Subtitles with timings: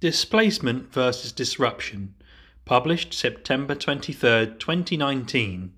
[0.00, 2.14] Displacement versus Disruption,
[2.64, 5.72] published September 23rd, 2019.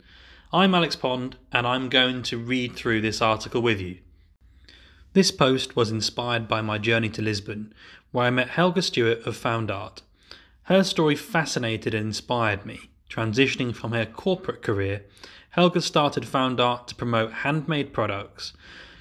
[0.52, 3.96] I'm Alex Pond, and I'm going to read through this article with you.
[5.14, 7.72] This post was inspired by my journey to Lisbon,
[8.12, 10.02] where I met Helga Stewart of Found Art.
[10.64, 12.90] Her story fascinated and inspired me.
[13.08, 15.06] Transitioning from her corporate career,
[15.52, 18.52] Helga started Found Art to promote handmade products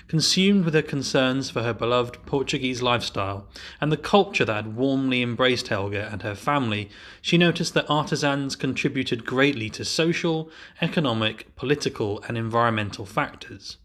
[0.09, 3.47] Consumed with her concerns for her beloved Portuguese lifestyle
[3.79, 6.89] and the culture that had warmly embraced Helga and her family,
[7.21, 10.49] she noticed that artisans contributed greatly to social,
[10.81, 13.77] economic, political, and environmental factors.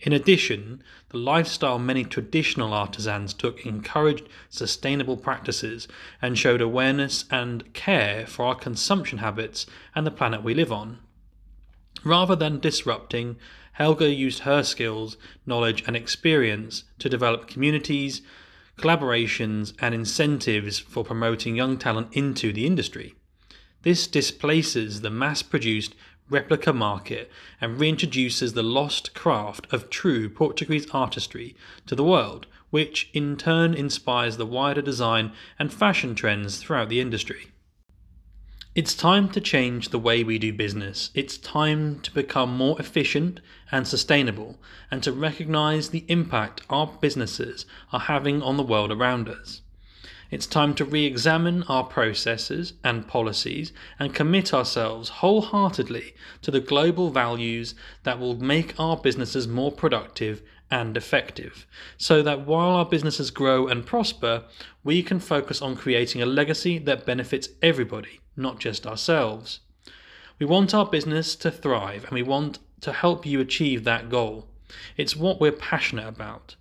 [0.00, 5.88] In addition, the lifestyle many traditional artisans took encouraged sustainable practices
[6.20, 10.98] and showed awareness and care for our consumption habits and the planet we live on.
[12.04, 13.36] Rather than disrupting,
[13.78, 18.22] Helga used her skills, knowledge, and experience to develop communities,
[18.76, 23.14] collaborations, and incentives for promoting young talent into the industry.
[23.82, 25.94] This displaces the mass produced
[26.28, 31.54] replica market and reintroduces the lost craft of true Portuguese artistry
[31.86, 37.00] to the world, which in turn inspires the wider design and fashion trends throughout the
[37.00, 37.52] industry.
[38.78, 41.10] It's time to change the way we do business.
[41.12, 43.40] It's time to become more efficient
[43.72, 44.56] and sustainable
[44.88, 49.62] and to recognize the impact our businesses are having on the world around us.
[50.30, 56.60] It's time to re examine our processes and policies and commit ourselves wholeheartedly to the
[56.60, 60.40] global values that will make our businesses more productive
[60.70, 61.66] and effective,
[61.96, 64.44] so that while our businesses grow and prosper,
[64.84, 69.60] we can focus on creating a legacy that benefits everybody, not just ourselves.
[70.38, 74.48] We want our business to thrive and we want to help you achieve that goal.
[74.96, 76.56] It's what we're passionate about.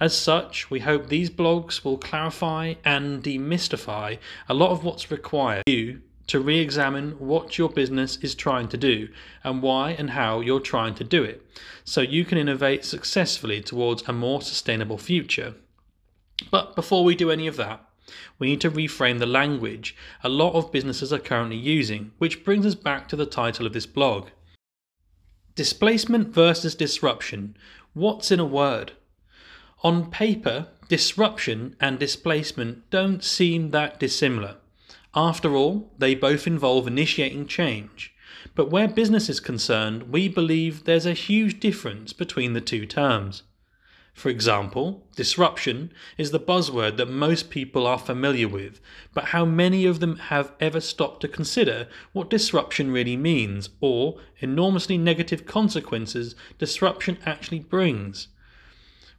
[0.00, 4.18] As such, we hope these blogs will clarify and demystify
[4.48, 8.76] a lot of what's required you to re examine what your business is trying to
[8.76, 9.08] do
[9.42, 11.44] and why and how you're trying to do it,
[11.84, 15.54] so you can innovate successfully towards a more sustainable future.
[16.50, 17.84] But before we do any of that,
[18.38, 22.66] we need to reframe the language a lot of businesses are currently using, which brings
[22.66, 24.28] us back to the title of this blog.
[25.54, 27.56] Displacement versus disruption.
[27.94, 28.92] What's in a word?
[29.82, 34.56] On paper, disruption and displacement don't seem that dissimilar.
[35.14, 38.14] After all, they both involve initiating change.
[38.54, 43.42] But where business is concerned, we believe there's a huge difference between the two terms.
[44.14, 48.80] For example, disruption is the buzzword that most people are familiar with,
[49.14, 54.18] but how many of them have ever stopped to consider what disruption really means or
[54.40, 58.28] enormously negative consequences disruption actually brings?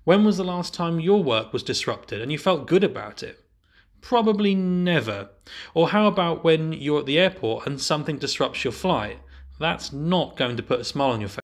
[0.03, 3.43] When was the last time your work was disrupted and you felt good about it?
[4.03, 5.30] Probably never.
[5.74, 9.19] Or how about when you're at the airport and something disrupts your flight?
[9.59, 11.40] That's not going to put a smile on your face.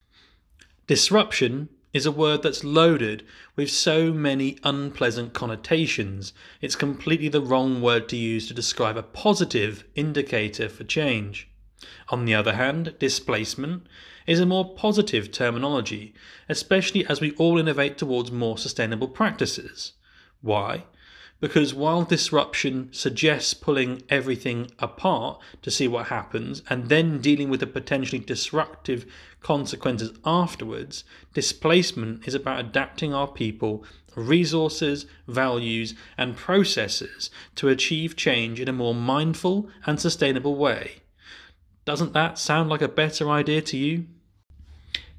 [0.86, 3.26] Disruption is a word that's loaded
[3.56, 6.34] with so many unpleasant connotations.
[6.60, 11.50] It's completely the wrong word to use to describe a positive indicator for change.
[12.10, 13.88] On the other hand, displacement
[14.28, 16.14] is a more positive terminology,
[16.50, 19.94] especially as we all innovate towards more sustainable practices.
[20.42, 20.84] Why?
[21.40, 27.62] Because while disruption suggests pulling everything apart to see what happens and then dealing with
[27.62, 29.06] the potentially disruptive
[29.42, 33.86] consequences afterwards, displacement is about adapting our people,
[34.16, 40.96] resources, values, and processes to achieve change in a more mindful and sustainable way.
[41.86, 44.06] Doesn't that sound like a better idea to you?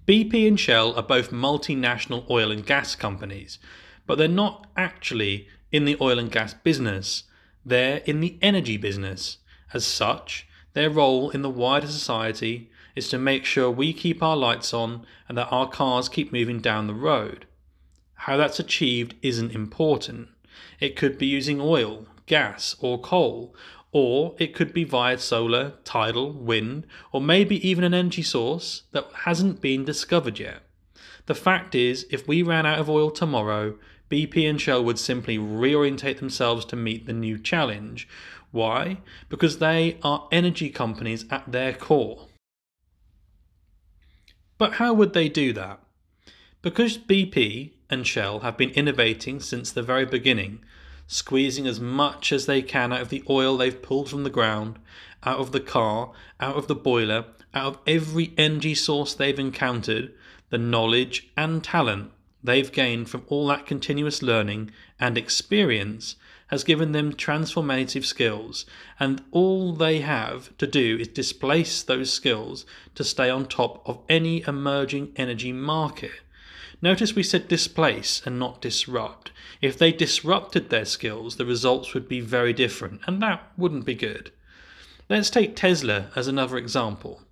[0.07, 3.59] BP and Shell are both multinational oil and gas companies,
[4.07, 7.25] but they're not actually in the oil and gas business.
[7.65, 9.39] They're in the energy business.
[9.73, 14.37] As such, their role in the wider society is to make sure we keep our
[14.37, 17.47] lights on and that our cars keep moving down the road.
[18.15, 20.29] How that's achieved isn't important.
[20.79, 23.55] It could be using oil, gas, or coal,
[23.93, 29.09] or it could be via solar, tidal, wind, or maybe even an energy source that
[29.25, 30.63] hasn't been discovered yet.
[31.27, 33.79] The fact is, if we ran out of oil tomorrow,
[34.11, 38.09] BP and Shell would simply reorientate themselves to meet the new challenge.
[38.51, 38.99] Why?
[39.29, 42.27] Because they are energy companies at their core.
[44.59, 45.81] But how would they do that?
[46.61, 50.61] Because BP and Shell have been innovating since the very beginning,
[51.07, 54.79] squeezing as much as they can out of the oil they've pulled from the ground,
[55.23, 60.13] out of the car, out of the boiler, out of every energy source they've encountered,
[60.51, 62.11] the knowledge and talent
[62.43, 66.17] they've gained from all that continuous learning and experience
[66.49, 68.67] has given them transformative skills,
[68.99, 74.01] and all they have to do is displace those skills to stay on top of
[74.09, 76.11] any emerging energy market.
[76.83, 79.31] Notice we said displace and not disrupt.
[79.61, 83.95] If they disrupted their skills, the results would be very different, and that wouldn't be
[83.95, 84.33] good.
[85.09, 87.23] Let's take Tesla as another example.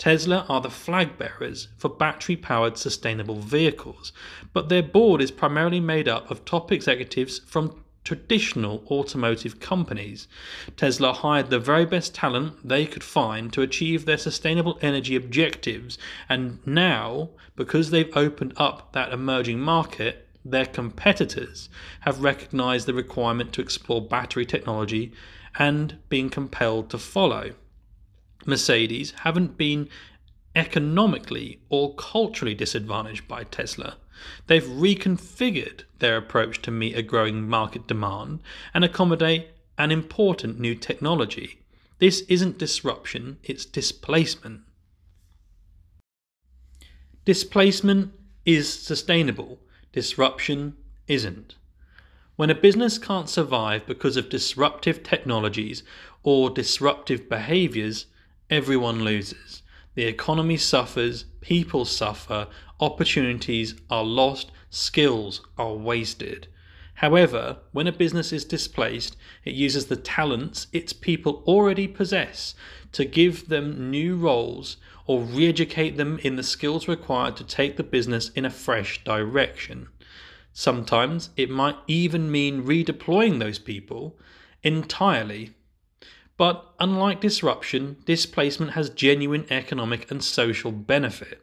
[0.00, 4.14] Tesla are the flag bearers for battery powered sustainable vehicles,
[4.54, 10.26] but their board is primarily made up of top executives from traditional automotive companies.
[10.74, 15.98] Tesla hired the very best talent they could find to achieve their sustainable energy objectives,
[16.30, 21.68] and now, because they've opened up that emerging market, their competitors
[22.00, 25.12] have recognized the requirement to explore battery technology
[25.58, 27.52] and being compelled to follow.
[28.46, 29.88] Mercedes haven't been
[30.56, 33.96] economically or culturally disadvantaged by Tesla.
[34.46, 38.40] They've reconfigured their approach to meet a growing market demand
[38.74, 39.48] and accommodate
[39.78, 41.60] an important new technology.
[41.98, 44.62] This isn't disruption, it's displacement.
[47.24, 48.12] Displacement
[48.44, 49.58] is sustainable,
[49.92, 50.76] disruption
[51.06, 51.54] isn't.
[52.36, 55.82] When a business can't survive because of disruptive technologies
[56.22, 58.06] or disruptive behaviors,
[58.50, 59.62] everyone loses.
[59.94, 62.48] The economy suffers, people suffer,
[62.80, 66.48] opportunities are lost, skills are wasted.
[66.94, 72.54] However, when a business is displaced, it uses the talents its people already possess
[72.92, 74.76] to give them new roles
[75.06, 79.02] or re educate them in the skills required to take the business in a fresh
[79.02, 79.88] direction.
[80.52, 84.18] Sometimes it might even mean redeploying those people
[84.62, 85.54] entirely.
[86.40, 91.42] But unlike disruption, displacement has genuine economic and social benefit.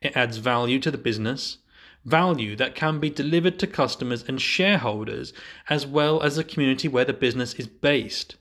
[0.00, 1.58] It adds value to the business,
[2.06, 5.34] value that can be delivered to customers and shareholders,
[5.68, 8.36] as well as the community where the business is based.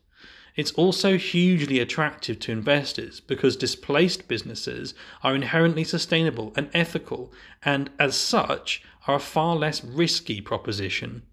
[0.55, 7.89] It's also hugely attractive to investors because displaced businesses are inherently sustainable and ethical, and
[7.99, 11.23] as such, are a far less risky proposition.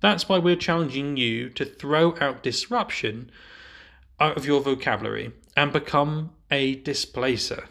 [0.00, 3.30] That's why we're challenging you to throw out disruption
[4.20, 7.64] out of your vocabulary and become a displacer.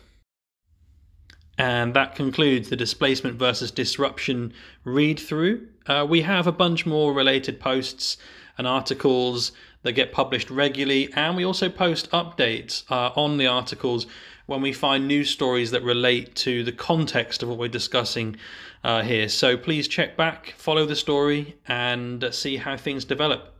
[1.57, 4.53] And that concludes the displacement versus disruption
[4.83, 5.67] read through.
[5.87, 8.17] Uh, we have a bunch more related posts
[8.57, 9.51] and articles
[9.83, 14.05] that get published regularly, and we also post updates uh, on the articles
[14.45, 18.35] when we find news stories that relate to the context of what we're discussing
[18.83, 19.27] uh, here.
[19.27, 23.56] So please check back, follow the story, and see how things develop.